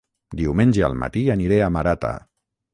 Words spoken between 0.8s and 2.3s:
al matí aniré a Marata